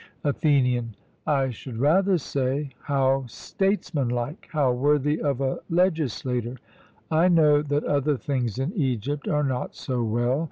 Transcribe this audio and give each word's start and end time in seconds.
ATHENIAN: 0.23 0.95
I 1.27 1.51
should 1.51 1.77
rather 1.77 2.17
say, 2.17 2.71
How 2.85 3.25
statesmanlike, 3.27 4.47
how 4.51 4.73
worthy 4.73 5.21
of 5.21 5.41
a 5.41 5.59
legislator! 5.69 6.55
I 7.11 7.27
know 7.27 7.61
that 7.61 7.83
other 7.83 8.17
things 8.17 8.57
in 8.57 8.73
Egypt 8.73 9.27
are 9.27 9.43
not 9.43 9.75
so 9.75 10.01
well. 10.03 10.39